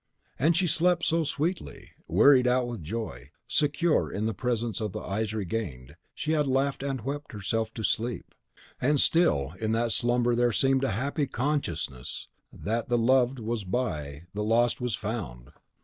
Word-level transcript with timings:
And 0.39 0.57
she 0.57 0.65
slept 0.65 1.05
so 1.05 1.23
sweetly. 1.23 1.91
Wearied 2.07 2.47
out 2.47 2.65
with 2.67 2.81
joy, 2.81 3.29
secure 3.47 4.11
in 4.11 4.25
the 4.25 4.33
presence 4.33 4.81
of 4.81 4.93
the 4.93 4.99
eyes 5.01 5.31
regained, 5.31 5.95
she 6.15 6.31
had 6.31 6.47
laughed 6.47 6.81
and 6.81 7.01
wept 7.01 7.33
herself 7.33 7.71
to 7.75 7.83
sleep; 7.83 8.33
and 8.81 8.99
still 8.99 9.51
in 9.61 9.73
that 9.73 9.91
slumber 9.91 10.33
there 10.33 10.53
seemed 10.53 10.83
a 10.83 10.93
happy 10.93 11.27
consciousness 11.27 12.29
that 12.51 12.89
the 12.89 12.97
loved 12.97 13.37
was 13.37 13.63
by, 13.63 14.23
the 14.33 14.43
lost 14.43 14.81
was 14.81 14.95
found. 14.95 15.51